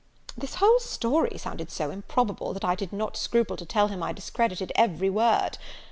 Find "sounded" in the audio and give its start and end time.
1.37-1.69